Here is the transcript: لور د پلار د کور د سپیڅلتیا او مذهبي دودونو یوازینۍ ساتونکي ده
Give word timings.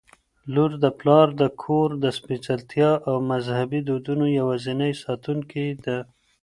لور 0.53 0.71
د 0.83 0.85
پلار 0.99 1.27
د 1.41 1.43
کور 1.63 1.89
د 2.03 2.05
سپیڅلتیا 2.17 2.91
او 3.09 3.15
مذهبي 3.31 3.79
دودونو 3.87 4.25
یوازینۍ 4.39 4.91
ساتونکي 5.03 5.65
ده 5.85 5.97